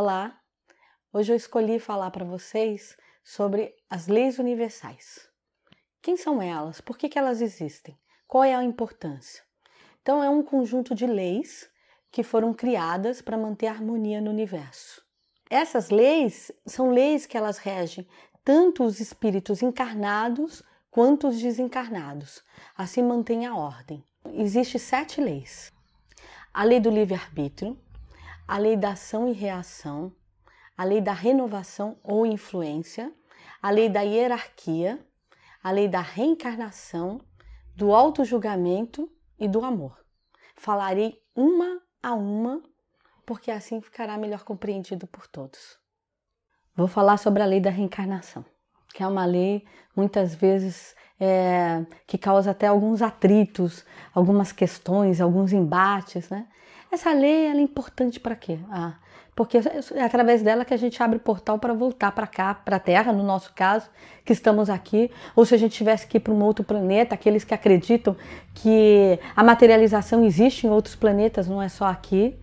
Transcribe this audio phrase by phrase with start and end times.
[0.00, 0.38] Olá!
[1.12, 5.28] Hoje eu escolhi falar para vocês sobre as leis universais.
[6.00, 6.80] Quem são elas?
[6.80, 7.98] Por que, que elas existem?
[8.24, 9.42] Qual é a importância?
[10.00, 11.68] Então, é um conjunto de leis
[12.12, 15.02] que foram criadas para manter a harmonia no universo.
[15.50, 18.06] Essas leis são leis que elas regem
[18.44, 20.62] tanto os espíritos encarnados
[20.92, 22.40] quanto os desencarnados.
[22.76, 24.04] Assim mantém a ordem.
[24.32, 25.72] Existem sete leis:
[26.54, 27.76] a lei do livre-arbítrio,
[28.48, 30.10] a lei da ação e reação,
[30.74, 33.12] a lei da renovação ou influência,
[33.60, 34.98] a lei da hierarquia,
[35.62, 37.20] a lei da reencarnação,
[37.76, 39.08] do auto-julgamento
[39.38, 39.98] e do amor.
[40.56, 42.62] Falarei uma a uma,
[43.26, 45.78] porque assim ficará melhor compreendido por todos.
[46.74, 48.44] Vou falar sobre a lei da reencarnação,
[48.94, 53.84] que é uma lei muitas vezes é, que causa até alguns atritos,
[54.14, 56.48] algumas questões, alguns embates, né?
[56.90, 58.58] Essa lei é importante para quê?
[58.70, 58.94] Ah,
[59.36, 59.58] porque
[59.94, 63.12] é através dela que a gente abre portal para voltar para cá, para a Terra,
[63.12, 63.88] no nosso caso,
[64.24, 67.44] que estamos aqui, ou se a gente tivesse que ir para um outro planeta, aqueles
[67.44, 68.16] que acreditam
[68.54, 72.36] que a materialização existe em outros planetas, não é só aqui.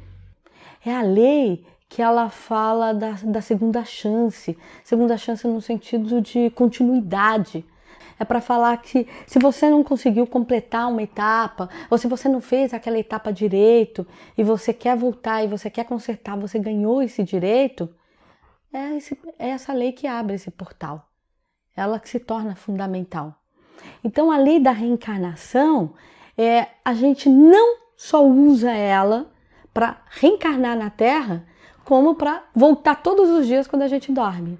[0.85, 6.49] É a lei que ela fala da, da segunda chance, segunda chance no sentido de
[6.51, 7.65] continuidade
[8.19, 12.41] é para falar que se você não conseguiu completar uma etapa, ou se você não
[12.41, 14.07] fez aquela etapa direito
[14.37, 17.89] e você quer voltar e você quer consertar, você ganhou esse direito,
[18.71, 21.09] é, esse, é essa lei que abre esse portal.
[21.75, 23.35] Ela que se torna fundamental.
[24.03, 25.93] Então, a lei da reencarnação,
[26.37, 29.31] é, a gente não só usa ela
[29.73, 31.45] para reencarnar na Terra,
[31.83, 34.57] como para voltar todos os dias quando a gente dorme.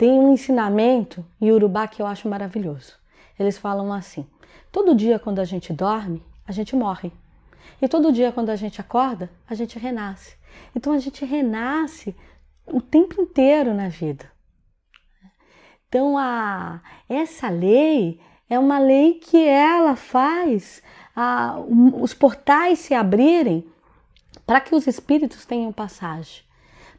[0.00, 2.94] Tem um ensinamento em Urubá que eu acho maravilhoso.
[3.38, 4.26] Eles falam assim:
[4.72, 7.12] todo dia quando a gente dorme, a gente morre.
[7.82, 10.36] E todo dia quando a gente acorda, a gente renasce.
[10.74, 12.16] Então a gente renasce
[12.66, 14.24] o tempo inteiro na vida.
[15.86, 20.82] Então a essa lei é uma lei que ela faz
[21.14, 21.60] a,
[22.00, 23.66] os portais se abrirem
[24.46, 26.42] para que os espíritos tenham passagem,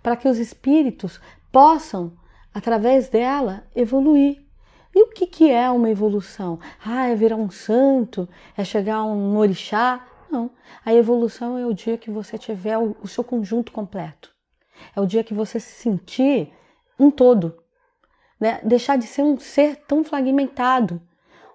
[0.04, 1.20] para que os espíritos
[1.52, 2.21] possam
[2.54, 4.44] através dela, evoluir.
[4.94, 6.60] E o que, que é uma evolução?
[6.84, 8.28] Ah, é virar um santo?
[8.58, 10.06] É chegar a um orixá?
[10.30, 10.52] Não.
[10.86, 14.34] A evolução é o dia que você tiver o, seu conjunto completo.
[14.96, 16.52] É o dia que você se sentir
[17.00, 17.58] um todo.
[18.40, 18.60] Né?
[18.64, 21.02] Deixar de ser um ser tão fragmentado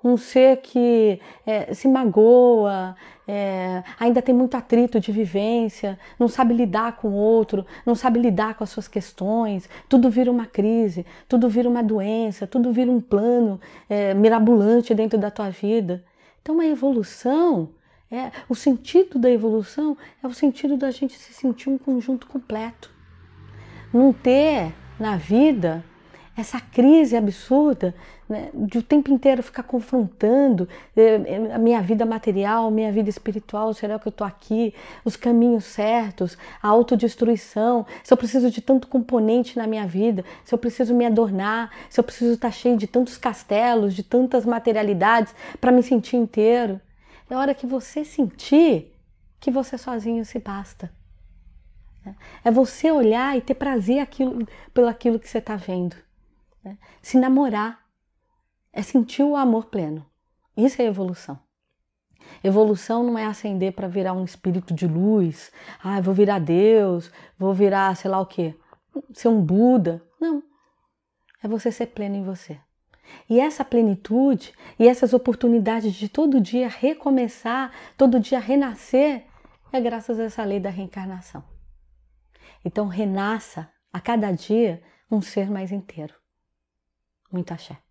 [0.03, 2.97] um ser que é, se magoa,
[3.27, 8.21] é, ainda tem muito atrito de vivência, não sabe lidar com o outro, não sabe
[8.21, 12.91] lidar com as suas questões, tudo vira uma crise, tudo vira uma doença, tudo vira
[12.91, 16.05] um plano é, mirabolante dentro da tua vida.
[16.41, 17.71] Então, a evolução,
[18.11, 22.95] é, o sentido da evolução é o sentido da gente se sentir um conjunto completo.
[23.93, 25.85] Não ter na vida
[26.37, 27.95] essa crise absurda
[28.29, 33.73] né, de o tempo inteiro ficar confrontando eh, a minha vida material, minha vida espiritual,
[33.73, 38.87] será que eu estou aqui, os caminhos certos, a autodestruição, se eu preciso de tanto
[38.87, 42.87] componente na minha vida, se eu preciso me adornar, se eu preciso estar cheio de
[42.87, 46.81] tantos castelos, de tantas materialidades para me sentir inteiro.
[47.31, 48.93] É hora que você sentir
[49.41, 50.91] que você sozinho se basta.
[52.45, 56.06] É você olhar e ter prazer aquilo, pelo aquilo que você está vendo.
[56.67, 56.77] Né?
[57.01, 57.87] Se namorar
[58.73, 60.05] é sentir o amor pleno.
[60.57, 61.39] Isso é evolução.
[62.43, 65.53] Evolução não é ascender para virar um espírito de luz.
[65.83, 68.55] Ah, vou virar Deus, vou virar sei lá o quê.
[69.15, 70.03] Ser um Buda.
[70.21, 70.43] Não.
[71.41, 72.59] É você ser pleno em você.
[73.31, 79.25] E essa plenitude e essas oportunidades de todo dia recomeçar, todo dia renascer,
[79.73, 81.45] é graças a essa lei da reencarnação.
[82.65, 86.15] Então, renasça a cada dia um ser mais inteiro.
[87.31, 87.86] Muito axé.